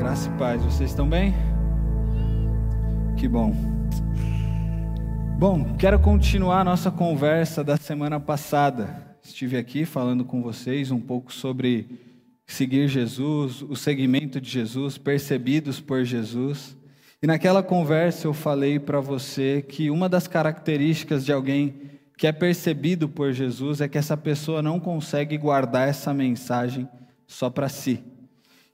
[0.00, 1.34] Graça e paz, vocês estão bem?
[3.18, 3.54] Que bom.
[5.38, 9.18] Bom, quero continuar a nossa conversa da semana passada.
[9.22, 12.00] Estive aqui falando com vocês um pouco sobre
[12.46, 16.74] seguir Jesus, o seguimento de Jesus, percebidos por Jesus.
[17.22, 21.74] E naquela conversa eu falei para você que uma das características de alguém
[22.16, 26.88] que é percebido por Jesus é que essa pessoa não consegue guardar essa mensagem
[27.26, 28.02] só para si.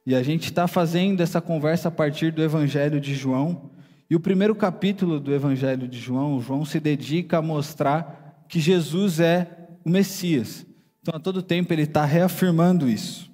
[0.06, 3.72] E a gente está fazendo essa conversa a partir do Evangelho de João.
[4.08, 9.18] E o primeiro capítulo do Evangelho de João, João se dedica a mostrar que Jesus
[9.18, 10.64] é o Messias.
[11.02, 13.28] Então, a todo tempo, ele está reafirmando isso.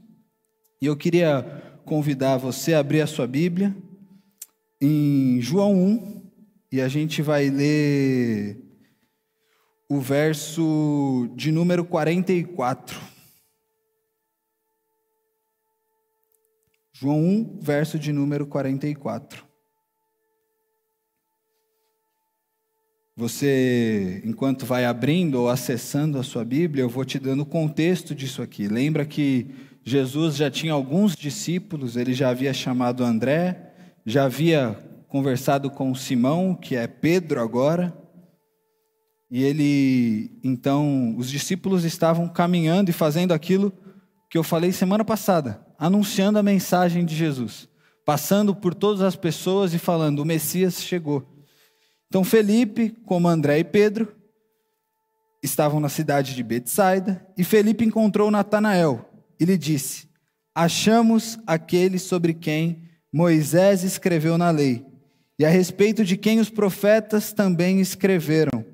[0.81, 1.43] E eu queria
[1.85, 3.77] convidar você a abrir a sua Bíblia
[4.81, 6.23] em João 1,
[6.73, 8.59] e a gente vai ler
[9.91, 13.12] o verso de número 44.
[16.95, 19.45] João 1, verso de número 44.
[23.17, 28.15] Você, enquanto vai abrindo ou acessando a sua Bíblia, eu vou te dando o contexto
[28.15, 28.69] disso aqui.
[28.69, 29.49] Lembra que
[29.85, 33.73] Jesus já tinha alguns discípulos, ele já havia chamado André,
[34.05, 37.97] já havia conversado com Simão, que é Pedro agora.
[39.31, 43.73] E ele, então, os discípulos estavam caminhando e fazendo aquilo
[44.31, 47.69] que eu falei semana passada anunciando a mensagem de Jesus,
[48.07, 51.27] passando por todas as pessoas e falando: o Messias chegou.
[52.07, 54.15] Então Felipe, como André e Pedro,
[55.43, 59.11] estavam na cidade de Betsaida, e Felipe encontrou Natanael
[59.41, 60.09] e lhe disse:
[60.55, 64.87] Achamos aquele sobre quem Moisés escreveu na lei,
[65.37, 68.65] e a respeito de quem os profetas também escreveram.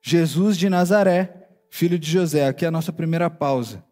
[0.00, 2.46] Jesus de Nazaré, filho de José.
[2.46, 3.89] Aqui é a nossa primeira pausa.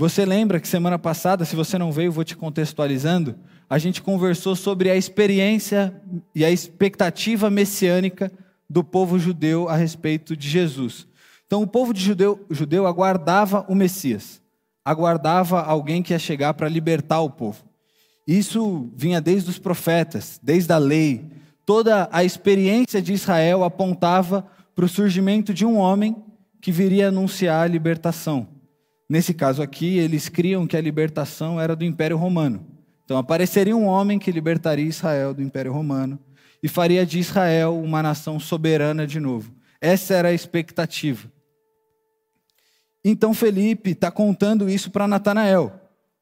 [0.00, 3.34] Você lembra que semana passada, se você não veio, vou te contextualizando,
[3.68, 5.94] a gente conversou sobre a experiência
[6.34, 8.32] e a expectativa messiânica
[8.66, 11.06] do povo judeu a respeito de Jesus.
[11.46, 14.40] Então, o povo de judeu, judeu aguardava o Messias,
[14.82, 17.62] aguardava alguém que ia chegar para libertar o povo.
[18.26, 21.30] Isso vinha desde os profetas, desde a lei.
[21.66, 26.16] Toda a experiência de Israel apontava para o surgimento de um homem
[26.58, 28.59] que viria anunciar a libertação.
[29.10, 32.64] Nesse caso aqui, eles criam que a libertação era do Império Romano.
[33.04, 36.16] Então apareceria um homem que libertaria Israel do Império Romano
[36.62, 39.52] e faria de Israel uma nação soberana de novo.
[39.80, 41.28] Essa era a expectativa.
[43.04, 45.72] Então Felipe está contando isso para Natanael,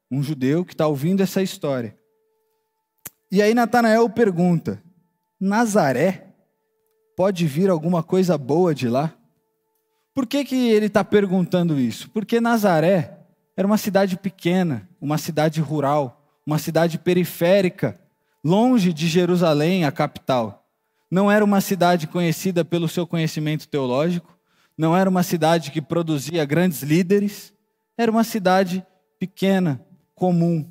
[0.09, 1.95] um judeu que está ouvindo essa história.
[3.31, 4.81] E aí Natanael pergunta:
[5.39, 6.33] Nazaré?
[7.15, 9.13] Pode vir alguma coisa boa de lá?
[10.19, 12.09] Por que, que ele está perguntando isso?
[12.09, 13.19] Porque Nazaré
[13.55, 17.97] era uma cidade pequena, uma cidade rural, uma cidade periférica,
[18.43, 20.67] longe de Jerusalém, a capital.
[21.09, 24.37] Não era uma cidade conhecida pelo seu conhecimento teológico,
[24.77, 27.53] não era uma cidade que produzia grandes líderes,
[27.97, 28.85] era uma cidade
[29.17, 29.81] pequena,
[30.13, 30.69] comum.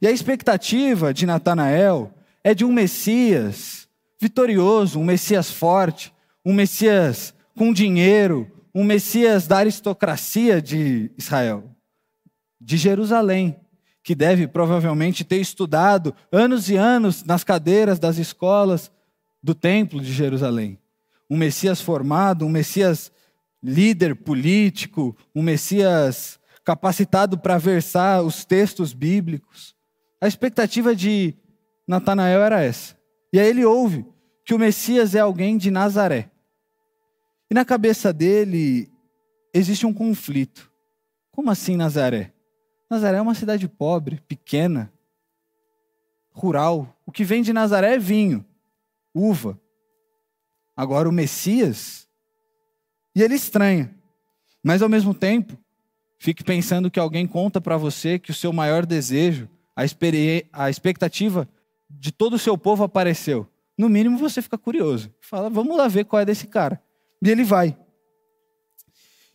[0.00, 2.14] E a expectativa de Natanael
[2.44, 3.88] é de um Messias
[4.20, 6.14] vitorioso, um Messias forte,
[6.46, 11.74] um Messias com dinheiro, um Messias da aristocracia de Israel,
[12.60, 13.58] de Jerusalém,
[14.02, 18.90] que deve provavelmente ter estudado anos e anos nas cadeiras das escolas
[19.42, 20.78] do templo de Jerusalém.
[21.28, 23.12] Um Messias formado, um Messias
[23.62, 29.74] líder político, um Messias capacitado para versar os textos bíblicos.
[30.20, 31.34] A expectativa de
[31.86, 32.96] Natanael era essa.
[33.32, 34.06] E aí ele ouve
[34.44, 36.30] que o Messias é alguém de Nazaré.
[37.50, 38.90] E na cabeça dele
[39.54, 40.70] existe um conflito.
[41.30, 42.32] Como assim Nazaré?
[42.90, 44.92] Nazaré é uma cidade pobre, pequena,
[46.30, 46.96] rural.
[47.06, 48.44] O que vem de Nazaré é vinho,
[49.14, 49.60] uva.
[50.76, 52.08] Agora o Messias.
[53.14, 53.94] E ele estranha.
[54.62, 55.56] Mas ao mesmo tempo,
[56.18, 59.82] fique pensando que alguém conta para você que o seu maior desejo, a,
[60.52, 61.48] a expectativa
[61.88, 63.48] de todo o seu povo apareceu.
[63.76, 65.12] No mínimo você fica curioso.
[65.20, 66.82] Fala, vamos lá ver qual é desse cara.
[67.22, 67.76] E ele vai.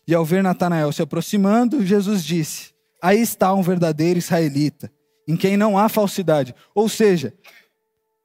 [0.07, 4.91] E ao ver Natanael se aproximando, Jesus disse: Aí está um verdadeiro israelita,
[5.27, 6.53] em quem não há falsidade.
[6.75, 7.33] Ou seja,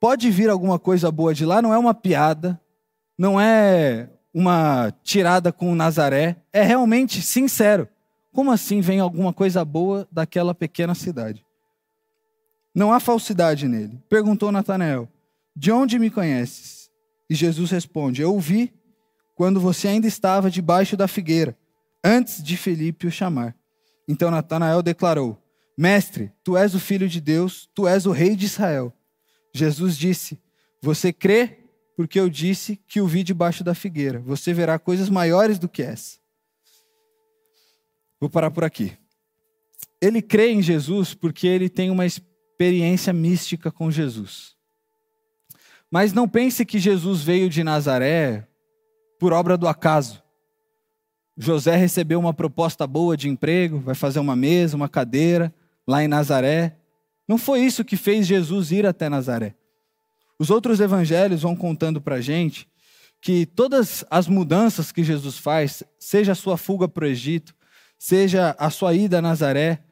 [0.01, 2.61] pode vir alguma coisa boa de lá, não é uma piada,
[3.17, 7.89] não é uma tirada com Nazaré, é realmente sincero.
[8.33, 11.45] Como assim vem alguma coisa boa daquela pequena cidade?
[12.75, 14.01] Não há falsidade nele.
[14.09, 15.09] Perguntou Natanael:
[15.57, 16.91] De onde me conheces?
[17.31, 18.73] E Jesus responde: Eu vi
[19.39, 21.57] quando você ainda estava debaixo da figueira,
[22.03, 23.55] antes de Felipe o chamar.
[24.09, 25.41] Então Natanael declarou:
[25.77, 28.93] Mestre, tu és o filho de Deus, tu és o rei de Israel.
[29.55, 30.41] Jesus disse:
[30.83, 31.61] Você crê
[31.97, 34.19] porque eu disse que o vi debaixo da figueira.
[34.19, 36.19] Você verá coisas maiores do que essa.
[38.21, 38.99] Vou parar por aqui.
[40.03, 44.57] Ele crê em Jesus porque ele tem uma experiência mística com Jesus.
[45.89, 48.48] Mas não pense que Jesus veio de Nazaré
[49.19, 50.23] por obra do acaso.
[51.37, 55.55] José recebeu uma proposta boa de emprego, vai fazer uma mesa, uma cadeira
[55.87, 56.77] lá em Nazaré.
[57.27, 59.55] Não foi isso que fez Jesus ir até Nazaré.
[60.39, 62.69] Os outros evangelhos vão contando para a gente
[63.21, 67.55] que todas as mudanças que Jesus faz, seja a sua fuga para o Egito,
[67.99, 69.83] seja a sua ida a Nazaré,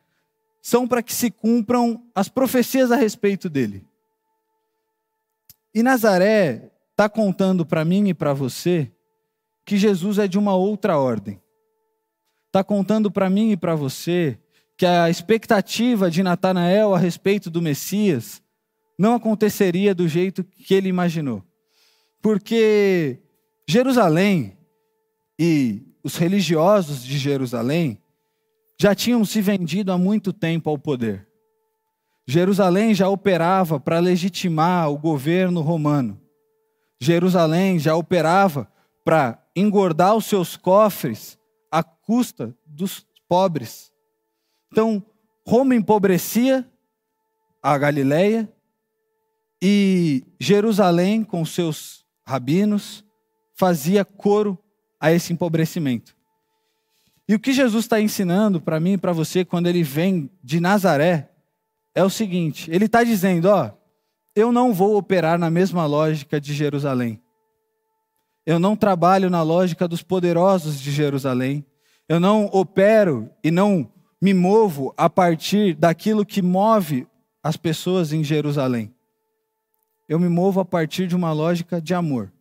[0.62, 3.87] são para que se cumpram as profecias a respeito dele.
[5.75, 8.90] E Nazaré está contando para mim e para você
[9.66, 11.42] que Jesus é de uma outra ordem.
[12.46, 14.38] Está contando para mim e para você
[14.78, 18.40] que a expectativa de Natanael a respeito do Messias
[18.96, 21.42] não aconteceria do jeito que ele imaginou.
[22.22, 23.18] Porque
[23.68, 24.56] Jerusalém
[25.38, 28.00] e os religiosos de Jerusalém
[28.80, 31.26] já tinham se vendido há muito tempo ao poder.
[32.26, 36.20] Jerusalém já operava para legitimar o governo romano.
[37.00, 38.70] Jerusalém já operava
[39.04, 41.38] para engordar os seus cofres
[41.73, 43.91] à custa dos pobres.
[44.70, 45.03] Então,
[45.47, 46.70] Roma empobrecia
[47.62, 48.53] a Galileia
[49.62, 53.05] e Jerusalém, com seus rabinos,
[53.55, 54.58] fazia coro
[55.00, 56.14] a esse empobrecimento.
[57.29, 60.61] E o que Jesus está ensinando para mim e para você quando ele vem de
[60.61, 61.31] Nazaré
[61.94, 63.73] é o seguinte: ele está dizendo, ó,
[64.35, 67.20] eu não vou operar na mesma lógica de Jerusalém.
[68.46, 71.66] Eu não trabalho na lógica dos poderosos de Jerusalém.
[72.08, 73.90] Eu não opero e não
[74.22, 77.08] me movo a partir daquilo que move
[77.43, 78.94] as pessoas em Jerusalém.
[80.08, 82.32] Eu me movo a partir de uma lógica de amor.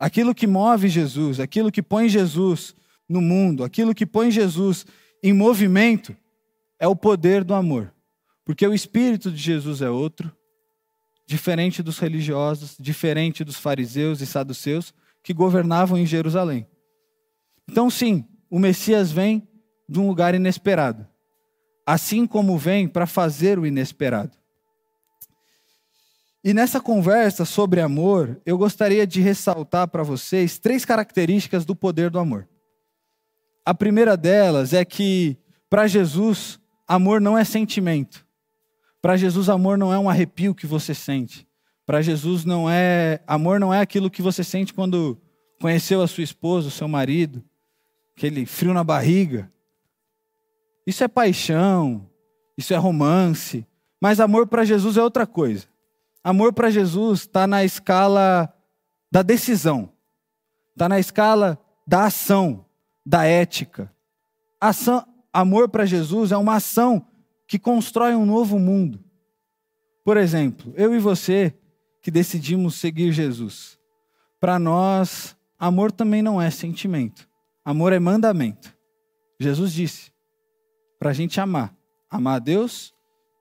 [0.00, 2.74] Aquilo que move Jesus, aquilo que põe Jesus
[3.06, 4.86] no mundo, aquilo que põe Jesus
[5.22, 6.16] em movimento,
[6.78, 7.92] é o poder do amor.
[8.46, 10.34] Porque o espírito de Jesus é outro,
[11.26, 14.94] diferente dos religiosos, diferente dos fariseus e saduceus
[15.28, 16.66] que governavam em Jerusalém.
[17.70, 19.46] Então, sim, o Messias vem
[19.86, 21.06] de um lugar inesperado,
[21.86, 24.34] assim como vem para fazer o inesperado.
[26.42, 32.08] E nessa conversa sobre amor, eu gostaria de ressaltar para vocês três características do poder
[32.08, 32.48] do amor.
[33.66, 35.36] A primeira delas é que,
[35.68, 38.26] para Jesus, amor não é sentimento.
[39.02, 41.46] Para Jesus, amor não é um arrepio que você sente.
[41.88, 45.16] Para Jesus, não é amor não é aquilo que você sente quando
[45.58, 47.42] conheceu a sua esposa, o seu marido,
[48.14, 49.50] aquele frio na barriga.
[50.86, 52.06] Isso é paixão,
[52.58, 53.66] isso é romance.
[53.98, 55.66] Mas amor para Jesus é outra coisa.
[56.22, 58.54] Amor para Jesus está na escala
[59.10, 59.90] da decisão,
[60.72, 62.66] está na escala da ação,
[63.04, 63.90] da ética.
[64.60, 67.06] Ação, amor para Jesus é uma ação
[67.46, 69.02] que constrói um novo mundo.
[70.04, 71.54] Por exemplo, eu e você
[72.08, 73.78] que decidimos seguir Jesus.
[74.40, 77.28] Para nós, amor também não é sentimento.
[77.62, 78.74] Amor é mandamento.
[79.38, 80.10] Jesus disse
[80.98, 81.76] para a gente amar.
[82.08, 82.94] Amar a Deus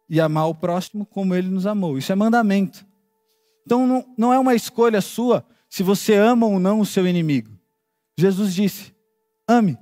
[0.10, 1.98] e amar o próximo como ele nos amou.
[1.98, 2.86] Isso é mandamento.
[3.66, 7.58] Então não, não é uma escolha sua se você ama ou não o seu inimigo.
[8.20, 8.94] Jesus disse:
[9.48, 9.78] ame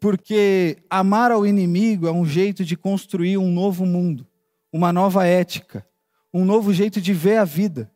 [0.00, 4.24] porque amar ao inimigo é um jeito de construir um novo mundo,
[4.72, 5.84] uma nova ética,
[6.36, 7.90] um novo jeito de ver a vida.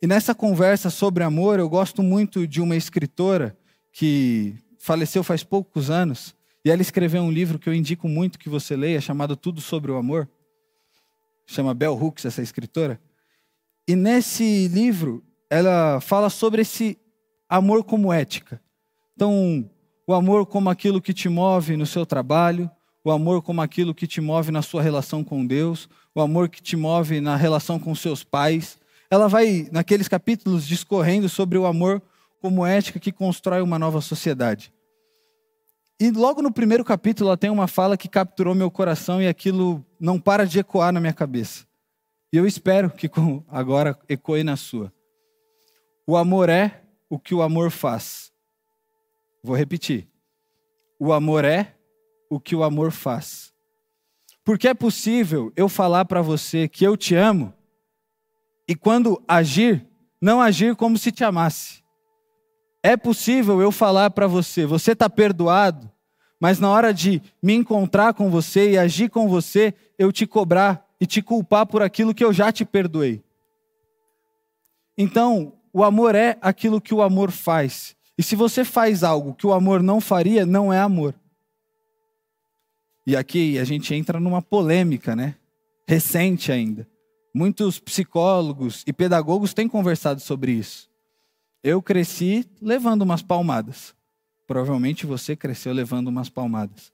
[0.00, 3.58] E nessa conversa sobre amor, eu gosto muito de uma escritora
[3.92, 8.48] que faleceu faz poucos anos, e ela escreveu um livro que eu indico muito que
[8.48, 10.28] você leia, chamado Tudo sobre o Amor.
[11.46, 13.00] Chama Bell Hooks, essa escritora.
[13.88, 16.98] E nesse livro, ela fala sobre esse
[17.48, 18.60] amor como ética.
[19.14, 19.68] Então,
[20.06, 22.70] o amor como aquilo que te move no seu trabalho,
[23.06, 26.60] o amor como aquilo que te move na sua relação com Deus, o amor que
[26.60, 28.80] te move na relação com seus pais.
[29.08, 32.02] Ela vai, naqueles capítulos, discorrendo sobre o amor
[32.40, 34.74] como ética que constrói uma nova sociedade.
[36.00, 39.86] E logo no primeiro capítulo ela tem uma fala que capturou meu coração e aquilo
[40.00, 41.64] não para de ecoar na minha cabeça.
[42.32, 43.08] E eu espero que
[43.46, 44.92] agora ecoe na sua.
[46.04, 48.32] O amor é o que o amor faz.
[49.44, 50.08] Vou repetir.
[50.98, 51.75] O amor é
[52.30, 53.52] o que o amor faz.
[54.44, 57.52] Porque é possível eu falar para você que eu te amo
[58.68, 59.86] e quando agir,
[60.20, 61.82] não agir como se te amasse.
[62.82, 65.90] É possível eu falar para você, você está perdoado,
[66.40, 70.86] mas na hora de me encontrar com você e agir com você, eu te cobrar
[71.00, 73.22] e te culpar por aquilo que eu já te perdoei.
[74.96, 77.96] Então, o amor é aquilo que o amor faz.
[78.16, 81.14] E se você faz algo que o amor não faria, não é amor.
[83.06, 85.36] E aqui a gente entra numa polêmica, né?
[85.88, 86.88] Recente ainda.
[87.32, 90.90] Muitos psicólogos e pedagogos têm conversado sobre isso.
[91.62, 93.94] Eu cresci levando umas palmadas.
[94.46, 96.92] Provavelmente você cresceu levando umas palmadas.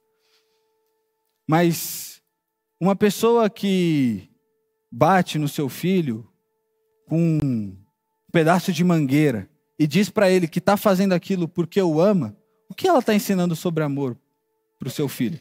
[1.49, 2.23] Mas
[2.79, 4.29] uma pessoa que
[4.91, 6.29] bate no seu filho
[7.09, 7.77] com um
[8.31, 12.37] pedaço de mangueira e diz para ele que está fazendo aquilo porque o ama,
[12.69, 14.19] o que ela está ensinando sobre amor
[14.79, 15.41] para o seu filho?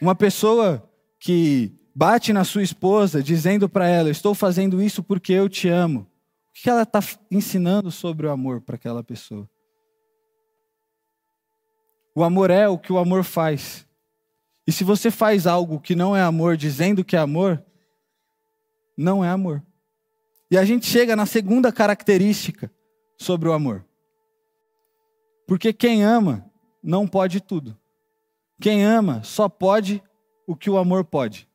[0.00, 0.88] Uma pessoa
[1.18, 6.00] que bate na sua esposa dizendo para ela: Estou fazendo isso porque eu te amo.
[6.00, 9.48] O que ela está ensinando sobre o amor para aquela pessoa?
[12.14, 13.86] O amor é o que o amor faz.
[14.66, 17.64] E se você faz algo que não é amor, dizendo que é amor,
[18.96, 19.62] não é amor.
[20.50, 22.70] E a gente chega na segunda característica
[23.18, 23.86] sobre o amor.
[25.46, 26.44] Porque quem ama
[26.82, 27.79] não pode tudo.
[28.60, 30.02] Quem ama só pode
[30.46, 31.48] o que o amor pode.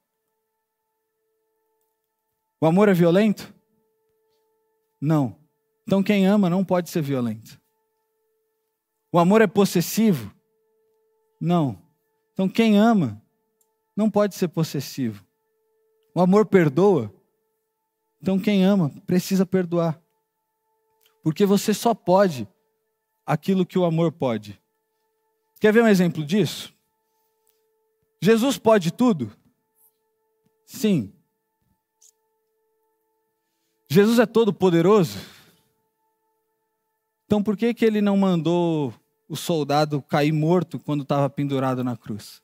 [2.59, 3.53] O amor é violento?
[4.99, 5.37] Não.
[5.83, 7.61] Então quem ama não pode ser violento.
[9.11, 10.33] O amor é possessivo?
[11.39, 11.79] Não.
[12.33, 13.21] Então quem ama
[13.95, 15.23] não pode ser possessivo.
[16.15, 17.13] O amor perdoa?
[18.19, 20.01] Então quem ama precisa perdoar.
[21.23, 22.47] Porque você só pode
[23.25, 24.59] aquilo que o amor pode.
[25.59, 26.74] Quer ver um exemplo disso?
[28.25, 29.31] Jesus pode tudo?
[30.65, 31.13] Sim.
[33.87, 35.19] Jesus é todo poderoso?
[37.25, 38.91] Então por que que ele não mandou
[39.29, 42.41] o soldado cair morto quando estava pendurado na cruz?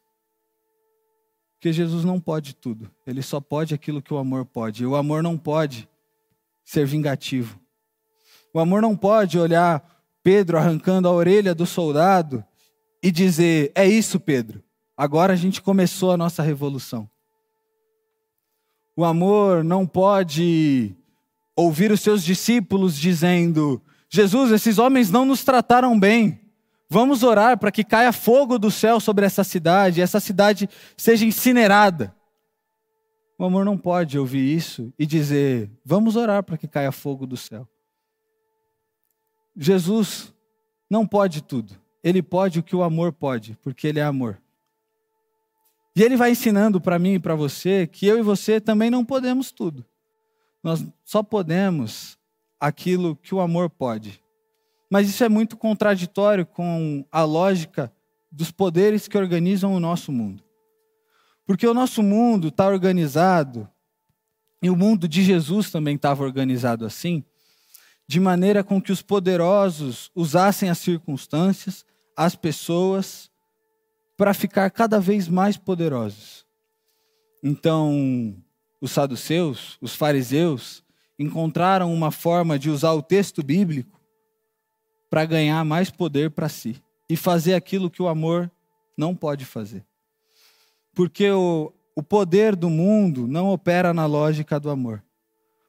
[1.56, 2.92] Porque Jesus não pode tudo.
[3.06, 4.84] Ele só pode aquilo que o amor pode.
[4.84, 5.90] E o amor não pode
[6.64, 7.60] ser vingativo.
[8.54, 9.84] O amor não pode olhar
[10.22, 12.46] Pedro arrancando a orelha do soldado
[13.02, 14.64] e dizer: É isso, Pedro.
[15.02, 17.10] Agora a gente começou a nossa revolução.
[18.96, 20.96] O amor não pode
[21.56, 26.40] ouvir os seus discípulos dizendo: Jesus, esses homens não nos trataram bem.
[26.88, 32.16] Vamos orar para que caia fogo do céu sobre essa cidade, essa cidade seja incinerada.
[33.40, 37.38] O amor não pode ouvir isso e dizer: Vamos orar para que caia fogo do
[37.38, 37.68] céu.
[39.58, 40.32] Jesus
[40.88, 41.74] não pode tudo.
[42.04, 44.40] Ele pode o que o amor pode, porque ele é amor.
[45.96, 49.04] E ele vai ensinando para mim e para você que eu e você também não
[49.04, 49.86] podemos tudo.
[50.64, 52.18] Nós só podemos
[52.60, 54.22] aquilo que o amor pode.
[54.90, 57.92] Mas isso é muito contraditório com a lógica
[58.32, 60.44] dos poderes que organizam o nosso mundo.
[61.46, 63.68] Porque o nosso mundo está organizado,
[64.62, 67.24] e o mundo de Jesus também estava organizado assim,
[68.08, 73.31] de maneira com que os poderosos usassem as circunstâncias, as pessoas,
[74.18, 76.46] para ficar cada vez mais poderosos.
[77.44, 78.36] Então,
[78.80, 80.84] os saduceus, os fariseus,
[81.18, 84.00] encontraram uma forma de usar o texto bíblico
[85.10, 88.50] para ganhar mais poder para si e fazer aquilo que o amor
[88.98, 89.86] não pode fazer.
[90.94, 95.04] Porque o, o poder do mundo não opera na lógica do amor,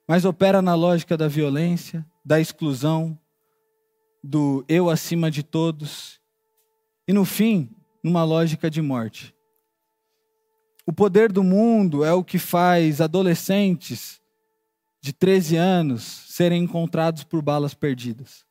[0.07, 3.19] mas opera na lógica da violência, da exclusão,
[4.23, 6.21] do eu acima de todos,
[7.07, 7.69] e no fim,
[8.03, 9.35] numa lógica de morte.
[10.87, 14.21] O poder do mundo é o que faz adolescentes
[15.01, 18.45] de 13 anos serem encontrados por balas perdidas.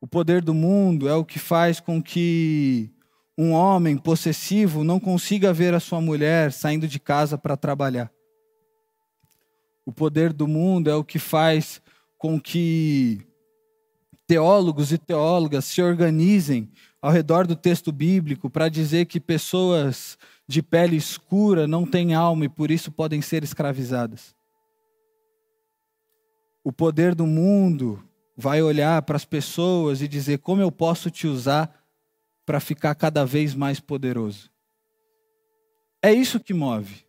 [0.00, 2.90] O poder do mundo é o que faz com que
[3.38, 8.12] um homem possessivo não consiga ver a sua mulher saindo de casa para trabalhar.
[9.86, 11.80] O poder do mundo é o que faz
[12.16, 13.26] com que
[14.26, 20.62] teólogos e teólogas se organizem ao redor do texto bíblico para dizer que pessoas de
[20.62, 24.34] pele escura não têm alma e por isso podem ser escravizadas.
[26.62, 28.02] O poder do mundo
[28.36, 31.84] vai olhar para as pessoas e dizer: como eu posso te usar
[32.46, 34.50] para ficar cada vez mais poderoso?
[36.02, 37.04] É isso que move.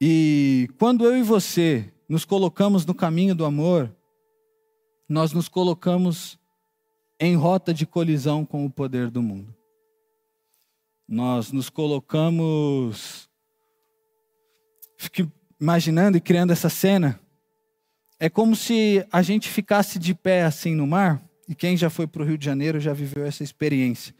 [0.00, 3.94] E quando eu e você nos colocamos no caminho do amor,
[5.12, 6.38] nós nos colocamos
[7.20, 9.54] em rota de colisão com o poder do mundo.
[11.06, 13.28] Nós nos colocamos.
[14.96, 17.20] Fico imaginando e criando essa cena.
[18.18, 22.06] É como se a gente ficasse de pé assim no mar E quem já foi
[22.06, 24.14] para o Rio de Janeiro já viveu essa experiência.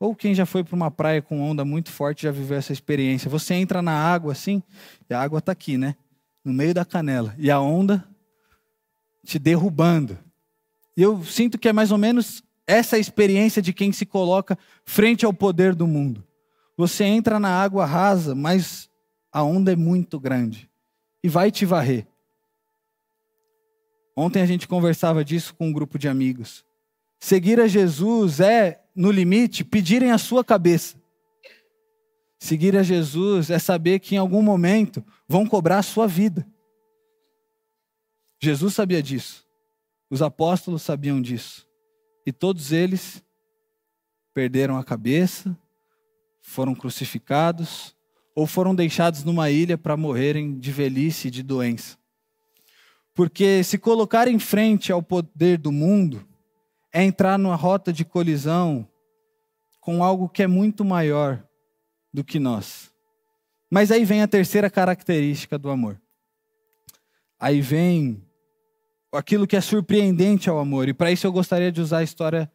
[0.00, 3.28] Ou quem já foi para uma praia com onda muito forte já viveu essa experiência.
[3.28, 4.62] Você entra na água assim,
[5.10, 5.94] e a água está aqui, né?
[6.42, 7.34] No meio da canela.
[7.36, 8.02] E a onda
[9.24, 10.18] te derrubando.
[10.96, 15.24] E eu sinto que é mais ou menos essa experiência de quem se coloca frente
[15.24, 16.24] ao poder do mundo.
[16.76, 18.88] Você entra na água rasa, mas
[19.32, 20.70] a onda é muito grande
[21.22, 22.06] e vai te varrer.
[24.16, 26.64] Ontem a gente conversava disso com um grupo de amigos.
[27.18, 31.00] Seguir a Jesus é, no limite, pedirem a sua cabeça.
[32.38, 36.46] Seguir a Jesus é saber que em algum momento vão cobrar a sua vida.
[38.44, 39.46] Jesus sabia disso.
[40.10, 41.64] Os apóstolos sabiam disso.
[42.26, 43.22] E todos eles
[44.34, 45.56] perderam a cabeça,
[46.40, 47.94] foram crucificados
[48.34, 51.96] ou foram deixados numa ilha para morrerem de velhice e de doença.
[53.14, 56.26] Porque se colocar em frente ao poder do mundo
[56.92, 58.88] é entrar numa rota de colisão
[59.80, 61.46] com algo que é muito maior
[62.12, 62.92] do que nós.
[63.70, 66.00] Mas aí vem a terceira característica do amor.
[67.38, 68.20] Aí vem
[69.12, 70.88] aquilo que é surpreendente ao amor.
[70.88, 72.50] E para isso eu gostaria de usar a história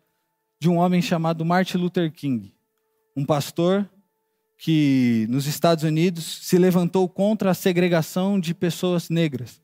[0.59, 2.53] de um homem chamado Martin Luther King,
[3.15, 3.87] um pastor
[4.57, 9.61] que nos Estados Unidos se levantou contra a segregação de pessoas negras.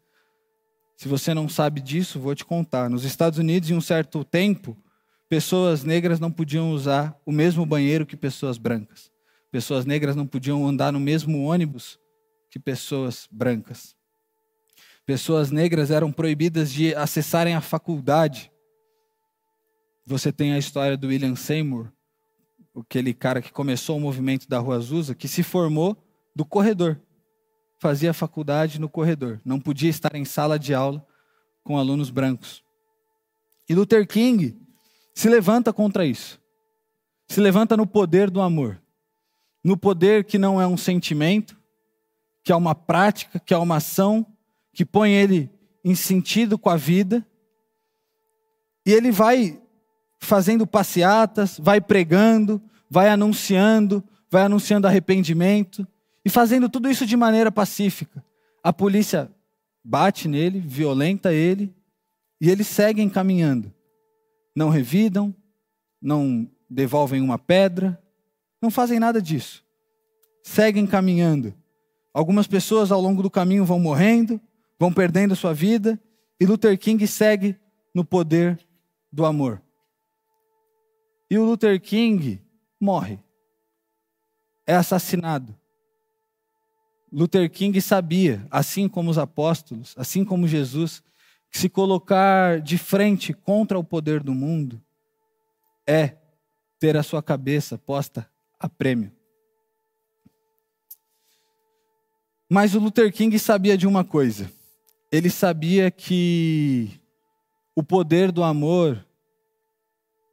[0.96, 2.90] Se você não sabe disso, vou te contar.
[2.90, 4.78] Nos Estados Unidos, em um certo tempo,
[5.28, 9.12] pessoas negras não podiam usar o mesmo banheiro que pessoas brancas.
[9.52, 12.00] Pessoas negras não podiam andar no mesmo ônibus
[12.52, 13.96] que pessoas brancas.
[15.06, 18.50] Pessoas negras eram proibidas de acessarem a faculdade.
[20.06, 21.92] Você tem a história do William Seymour,
[22.76, 25.98] aquele cara que começou o movimento da Rua Azusa, que se formou
[26.34, 27.00] do corredor.
[27.80, 29.42] Fazia faculdade no corredor.
[29.44, 31.06] Não podia estar em sala de aula
[31.64, 32.64] com alunos brancos.
[33.68, 34.58] E Luther King
[35.14, 36.40] se levanta contra isso.
[37.28, 38.82] Se levanta no poder do amor.
[39.62, 41.58] No poder que não é um sentimento,
[42.42, 44.26] que é uma prática, que é uma ação,
[44.74, 45.50] que põe ele
[45.84, 47.26] em sentido com a vida.
[48.86, 49.62] E ele vai
[50.20, 55.88] fazendo passeatas, vai pregando, vai anunciando, vai anunciando arrependimento
[56.26, 58.24] e fazendo tudo isso de maneira pacífica.
[58.64, 59.30] A polícia
[59.84, 61.74] bate nele, violenta ele
[62.40, 63.74] e eles seguem caminhando.
[64.56, 65.36] Não revidam,
[66.02, 68.02] não devolvem uma pedra,
[68.62, 69.64] não fazem nada disso.
[70.44, 71.54] Seguem caminhando.
[72.14, 74.40] Algumas pessoas ao longo do caminho vão morrendo,
[74.80, 76.00] vão perdendo sua vida,
[76.40, 77.58] e Luther King segue
[77.94, 78.60] no poder
[79.12, 79.62] do amor.
[81.30, 82.42] E o Luther King
[82.80, 83.20] morre,
[84.66, 85.56] é assassinado.
[87.12, 91.04] Luther King sabia, assim como os apóstolos, assim como Jesus,
[91.52, 94.82] que se colocar de frente contra o poder do mundo
[95.88, 96.18] é
[96.80, 99.12] ter a sua cabeça posta a prêmio.
[102.50, 104.52] Mas o Luther King sabia de uma coisa.
[105.14, 107.00] Ele sabia que
[107.76, 109.06] o poder do amor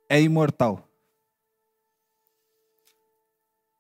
[0.08, 0.88] é imortal.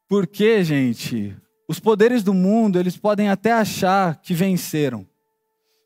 [0.06, 1.34] Porque, gente,
[1.66, 5.08] os poderes do mundo, eles podem até achar que venceram,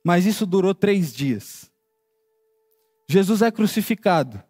[0.05, 1.71] mas isso durou três dias.
[3.09, 4.43] Jesus é crucificado,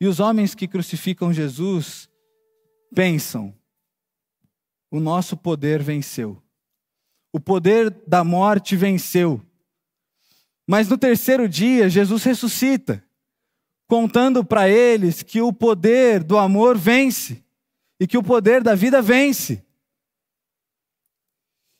[0.00, 2.08] e os homens que crucificam Jesus
[2.94, 3.54] pensam:
[4.90, 6.42] o nosso poder venceu,
[7.30, 9.44] o poder da morte venceu.
[10.70, 13.02] Mas no terceiro dia, Jesus ressuscita,
[13.86, 17.42] contando para eles que o poder do amor vence
[17.98, 19.64] e que o poder da vida vence.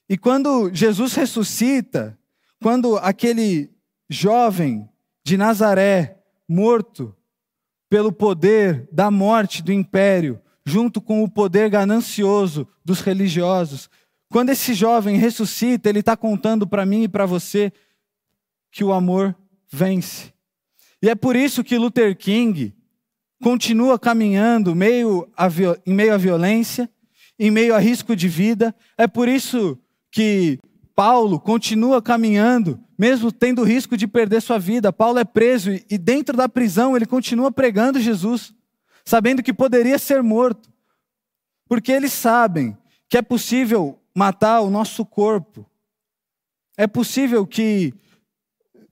[0.08, 2.18] E quando Jesus ressuscita,
[2.62, 3.70] quando aquele
[4.08, 4.88] jovem
[5.22, 7.14] de Nazaré, morto
[7.90, 13.90] pelo poder da morte do império, junto com o poder ganancioso dos religiosos,
[14.30, 17.70] quando esse jovem ressuscita, ele está contando para mim e para você
[18.70, 19.36] que o amor
[19.70, 20.32] vence.
[21.02, 22.74] E é por isso que Luther King,
[23.42, 25.28] continua caminhando meio
[25.86, 26.90] em meio à violência,
[27.38, 28.74] em meio a risco de vida.
[28.96, 29.78] É por isso
[30.10, 30.58] que
[30.94, 34.92] Paulo continua caminhando, mesmo tendo risco de perder sua vida.
[34.92, 38.52] Paulo é preso e dentro da prisão ele continua pregando Jesus,
[39.04, 40.68] sabendo que poderia ser morto.
[41.68, 42.76] Porque eles sabem
[43.08, 45.64] que é possível matar o nosso corpo.
[46.76, 47.94] É possível que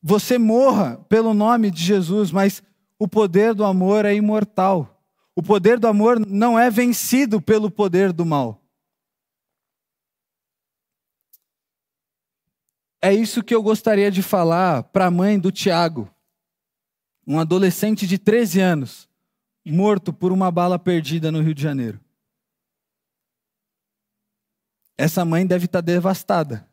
[0.08, 2.62] você morra pelo nome de Jesus, mas
[2.96, 5.02] o poder do amor é imortal.
[5.34, 8.62] O poder do amor não é vencido pelo poder do mal.
[13.02, 16.08] É isso que eu gostaria de falar para a mãe do Tiago.
[17.26, 19.08] um adolescente de 13 anos
[19.64, 22.00] morto por uma bala perdida no Rio de Janeiro.
[24.96, 26.70] Essa mãe deve estar devastada.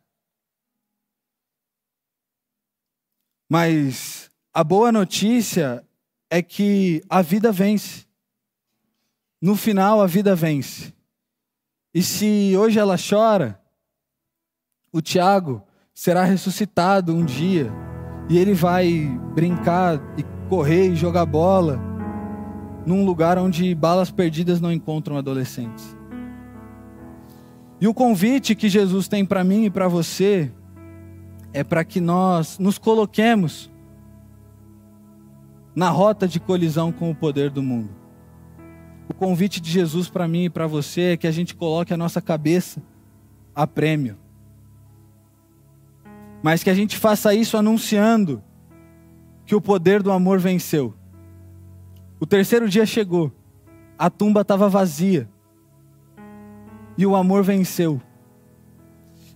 [3.48, 5.84] Mas a boa notícia
[6.30, 8.06] é que a vida vence.
[9.40, 10.94] No final, a vida vence.
[11.92, 13.60] E se hoje ela chora,
[14.92, 17.70] o Tiago será ressuscitado um dia
[18.28, 21.78] e ele vai brincar e correr e jogar bola
[22.86, 25.96] num lugar onde balas perdidas não encontram adolescentes.
[27.80, 30.50] E o convite que Jesus tem para mim e para você
[31.54, 33.70] é para que nós nos coloquemos
[35.74, 37.90] na rota de colisão com o poder do mundo.
[39.08, 41.96] O convite de Jesus para mim e para você é que a gente coloque a
[41.96, 42.82] nossa cabeça
[43.54, 44.16] a prêmio.
[46.42, 48.42] Mas que a gente faça isso anunciando
[49.46, 50.92] que o poder do amor venceu.
[52.18, 53.30] O terceiro dia chegou,
[53.96, 55.28] a tumba estava vazia
[56.98, 58.00] e o amor venceu.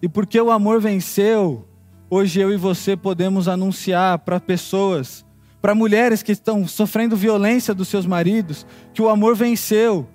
[0.02, 1.67] E porque o amor venceu,
[2.10, 5.24] hoje eu e você podemos anunciar para pessoas,
[5.60, 10.08] para mulheres que estão sofrendo violência dos seus maridos, que o amor venceu.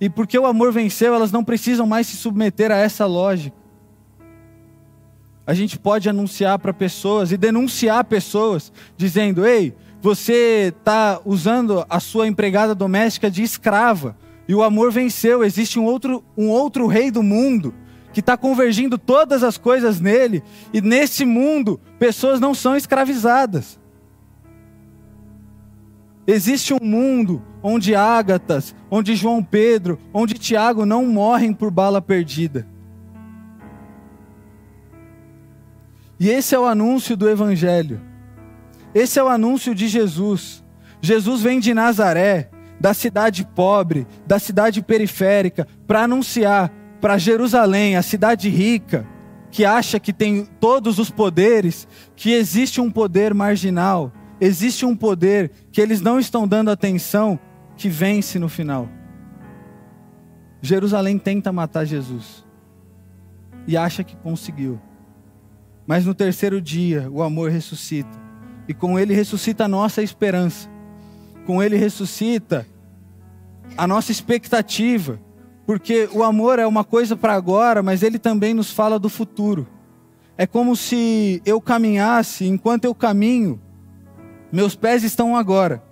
[0.00, 3.56] E porque o amor venceu, elas não precisam mais se submeter a essa lógica.
[5.46, 12.00] A gente pode anunciar para pessoas e denunciar pessoas, dizendo: ei, você está usando a
[12.00, 14.16] sua empregada doméstica de escrava.
[14.46, 15.44] E o amor venceu.
[15.44, 17.74] Existe um outro, um outro rei do mundo
[18.14, 20.42] que está convergindo todas as coisas nele.
[20.72, 23.78] E nesse mundo, pessoas não são escravizadas.
[26.26, 32.66] Existe um mundo onde Ágatas, onde João Pedro, onde Tiago não morrem por bala perdida.
[36.18, 38.00] E esse é o anúncio do Evangelho.
[38.94, 40.64] Esse é o anúncio de Jesus.
[41.02, 42.48] Jesus vem de Nazaré,
[42.80, 46.72] da cidade pobre, da cidade periférica, para anunciar
[47.04, 49.06] para Jerusalém, a cidade rica,
[49.50, 51.86] que acha que tem todos os poderes,
[52.16, 57.38] que existe um poder marginal, existe um poder que eles não estão dando atenção,
[57.76, 58.88] que vence no final.
[60.62, 62.42] Jerusalém tenta matar Jesus
[63.66, 64.80] e acha que conseguiu.
[65.86, 68.18] Mas no terceiro dia, o amor ressuscita.
[68.66, 70.70] E com ele ressuscita a nossa esperança.
[71.44, 72.66] Com ele ressuscita
[73.76, 75.20] a nossa expectativa,
[75.66, 79.66] porque o amor é uma coisa para agora, mas ele também nos fala do futuro.
[80.36, 83.60] É como se eu caminhasse, enquanto eu caminho,
[84.52, 85.82] meus pés estão agora,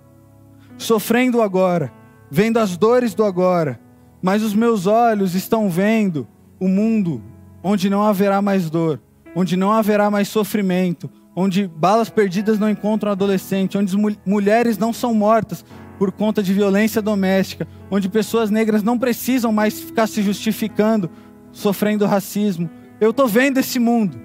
[0.77, 1.91] sofrendo agora,
[2.29, 3.79] vendo as dores do agora,
[4.21, 6.27] mas os meus olhos estão vendo
[6.59, 7.21] o mundo
[7.63, 9.01] onde não haverá mais dor,
[9.35, 15.13] onde não haverá mais sofrimento, onde balas perdidas não encontram adolescente, onde mulheres não são
[15.13, 15.65] mortas,
[16.03, 21.09] por conta de violência doméstica, onde pessoas negras não precisam mais ficar se justificando,
[21.49, 22.69] sofrendo racismo.
[22.99, 24.19] Eu estou vendo esse mundo.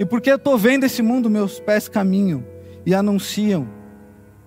[0.00, 2.44] E porque eu estou vendo esse mundo, meus pés caminham
[2.84, 3.68] e anunciam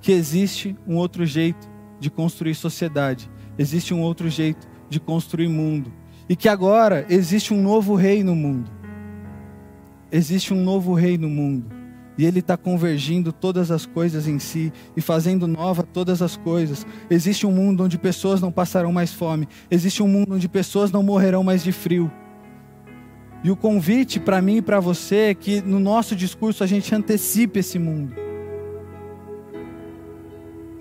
[0.02, 5.90] que existe um outro jeito de construir sociedade, existe um outro jeito de construir mundo.
[6.28, 8.70] E que agora existe um novo rei no mundo.
[10.12, 11.73] Existe um novo rei no mundo
[12.18, 16.86] e Ele está convergindo todas as coisas em si e fazendo nova todas as coisas.
[17.10, 19.48] Existe um mundo onde pessoas não passarão mais fome.
[19.70, 22.12] Existe um mundo onde pessoas não morrerão mais de frio.
[23.44, 26.94] E o convite para mim e para você é que no nosso discurso a gente
[26.96, 28.16] antecipe esse mundo.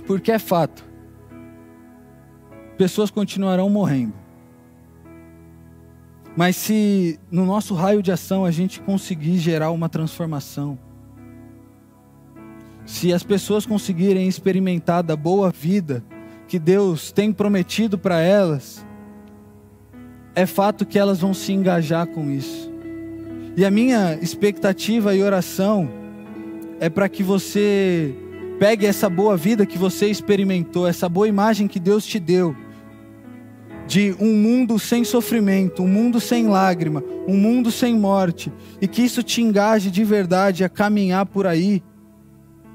[0.06, 0.84] Porque é fato.
[2.76, 4.14] Pessoas continuarão morrendo.
[6.36, 10.78] Mas se no nosso raio de ação a gente conseguir gerar uma transformação,
[12.92, 16.04] se as pessoas conseguirem experimentar da boa vida
[16.46, 18.84] que Deus tem prometido para elas,
[20.34, 22.70] é fato que elas vão se engajar com isso.
[23.56, 25.88] E a minha expectativa e oração
[26.78, 28.14] é para que você
[28.58, 32.54] pegue essa boa vida que você experimentou, essa boa imagem que Deus te deu,
[33.86, 38.52] de um mundo sem sofrimento, um mundo sem lágrima, um mundo sem morte,
[38.82, 41.82] e que isso te engaje de verdade a caminhar por aí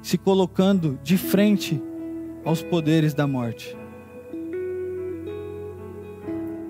[0.01, 1.81] se colocando de frente
[2.43, 3.77] aos poderes da morte.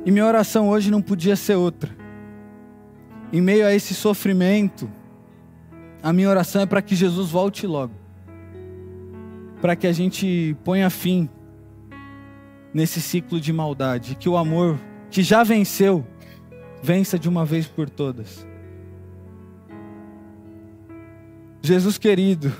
[0.05, 1.95] E minha oração hoje não podia ser outra.
[3.31, 4.89] Em meio a esse sofrimento,
[6.01, 7.93] a minha oração é para que Jesus volte logo.
[9.61, 11.29] Para que a gente ponha fim
[12.73, 16.05] nesse ciclo de maldade, que o amor que já venceu,
[16.81, 18.47] vença de uma vez por todas.
[21.61, 22.53] Jesus querido,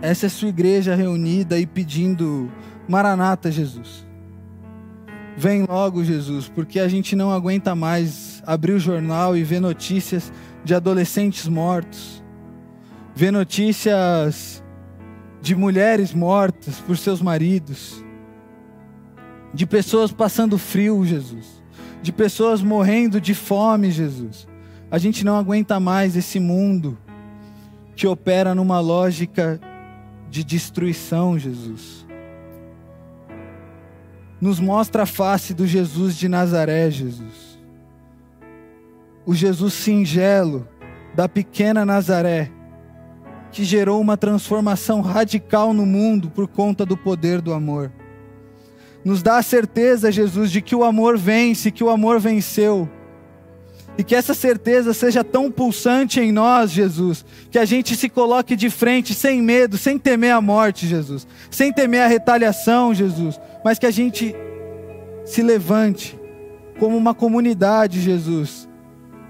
[0.00, 2.50] Essa é sua igreja reunida e pedindo:
[2.88, 4.06] Maranata, Jesus.
[5.36, 10.32] Vem logo, Jesus, porque a gente não aguenta mais abrir o jornal e ver notícias
[10.64, 12.22] de adolescentes mortos,
[13.14, 14.62] ver notícias
[15.40, 18.04] de mulheres mortas por seus maridos,
[19.54, 21.62] de pessoas passando frio, Jesus,
[22.02, 24.46] de pessoas morrendo de fome, Jesus.
[24.90, 26.98] A gente não aguenta mais esse mundo
[27.94, 29.60] que opera numa lógica
[30.30, 32.08] de destruição, Jesus
[34.40, 37.58] nos mostra a face do Jesus de Nazaré, Jesus.
[39.26, 40.66] O Jesus singelo
[41.14, 42.50] da pequena Nazaré,
[43.50, 47.92] que gerou uma transformação radical no mundo por conta do poder do amor.
[49.04, 52.88] Nos dá a certeza, Jesus, de que o amor vence, que o amor venceu.
[53.98, 58.54] E que essa certeza seja tão pulsante em nós, Jesus, que a gente se coloque
[58.54, 63.76] de frente sem medo, sem temer a morte, Jesus, sem temer a retaliação, Jesus, mas
[63.76, 64.36] que a gente
[65.24, 66.16] se levante
[66.78, 68.68] como uma comunidade, Jesus,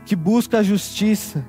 [0.04, 1.42] que busca a justiça,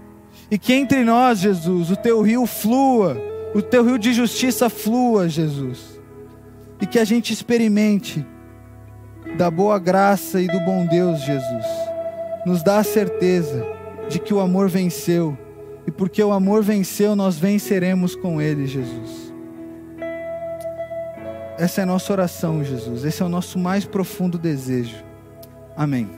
[0.50, 3.18] e que entre nós, Jesus, o teu rio flua,
[3.54, 6.00] o teu rio de justiça flua, Jesus,
[6.80, 8.26] e que a gente experimente
[9.38, 11.89] da boa graça e do bom Deus, Jesus,
[12.46, 13.66] nos dá a certeza
[14.10, 15.38] de que o amor venceu,
[15.86, 19.34] e porque o amor venceu, nós venceremos com ele, Jesus.
[21.58, 23.04] Essa é a nossa oração, Jesus.
[23.04, 25.04] Esse é o nosso mais profundo desejo.
[25.76, 26.10] Amém.